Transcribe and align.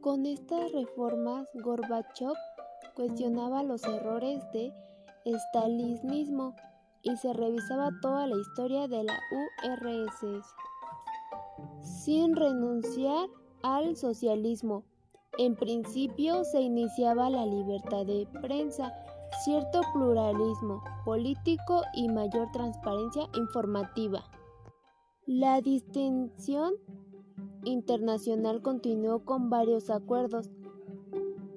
Con 0.00 0.24
estas 0.24 0.72
reformas, 0.72 1.46
Gorbachev 1.62 2.32
cuestionaba 2.94 3.62
los 3.62 3.84
errores 3.84 4.42
de 4.52 4.72
estalinismo 5.26 6.54
y 7.02 7.16
se 7.18 7.34
revisaba 7.34 7.90
toda 8.00 8.26
la 8.26 8.36
historia 8.36 8.88
de 8.88 9.04
la 9.04 9.18
URSS 9.66 10.46
sin 11.82 12.34
renunciar 12.34 13.28
al 13.62 13.94
socialismo. 13.94 14.84
En 15.36 15.54
principio 15.54 16.44
se 16.44 16.62
iniciaba 16.62 17.28
la 17.28 17.44
libertad 17.44 18.06
de 18.06 18.26
prensa, 18.40 18.94
cierto 19.44 19.82
pluralismo 19.92 20.82
político 21.04 21.82
y 21.92 22.08
mayor 22.08 22.50
transparencia 22.52 23.28
informativa. 23.34 24.24
La 25.26 25.60
distinción 25.60 26.72
internacional 27.64 28.62
continuó 28.62 29.20
con 29.24 29.50
varios 29.50 29.90
acuerdos, 29.90 30.50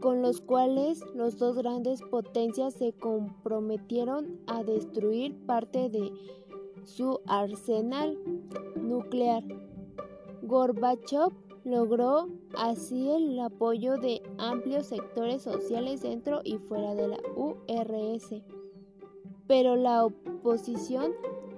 con 0.00 0.22
los 0.22 0.40
cuales 0.40 1.02
los 1.14 1.38
dos 1.38 1.56
grandes 1.56 2.02
potencias 2.02 2.74
se 2.74 2.92
comprometieron 2.92 4.38
a 4.46 4.62
destruir 4.62 5.36
parte 5.46 5.88
de 5.90 6.12
su 6.84 7.20
arsenal 7.26 8.16
nuclear. 8.76 9.42
Gorbachev 10.42 11.32
logró 11.64 12.28
así 12.56 13.10
el 13.10 13.38
apoyo 13.40 13.98
de 13.98 14.22
amplios 14.38 14.86
sectores 14.86 15.42
sociales 15.42 16.02
dentro 16.02 16.40
y 16.44 16.56
fuera 16.58 16.94
de 16.94 17.08
la 17.08 17.18
URSS, 17.36 18.42
pero 19.46 19.76
la 19.76 20.04
oposición 20.04 21.12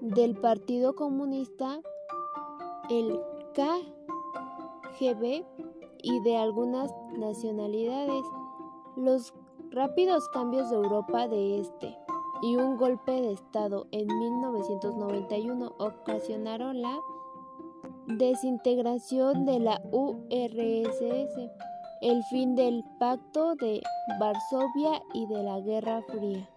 del 0.00 0.34
Partido 0.34 0.96
Comunista, 0.96 1.80
el 2.90 3.20
KGB 4.92 5.44
y 6.02 6.20
de 6.20 6.36
algunas 6.36 6.90
nacionalidades, 7.16 8.24
los 8.96 9.34
rápidos 9.70 10.28
cambios 10.30 10.70
de 10.70 10.76
Europa 10.76 11.28
de 11.28 11.60
Este 11.60 11.96
y 12.42 12.56
un 12.56 12.76
golpe 12.76 13.12
de 13.12 13.32
Estado 13.32 13.86
en 13.92 14.06
1991 14.06 15.74
ocasionaron 15.78 16.82
la 16.82 16.98
desintegración 18.06 19.46
de 19.46 19.60
la 19.60 19.80
URSS, 19.92 21.50
el 22.02 22.22
fin 22.24 22.54
del 22.56 22.84
Pacto 22.98 23.54
de 23.54 23.80
Varsovia 24.18 25.02
y 25.14 25.26
de 25.26 25.42
la 25.42 25.60
Guerra 25.60 26.02
Fría. 26.02 26.51